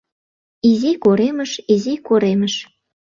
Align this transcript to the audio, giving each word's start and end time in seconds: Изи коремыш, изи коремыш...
Изи 0.69 0.91
коремыш, 1.03 1.51
изи 1.73 1.93
коремыш... 2.07 2.55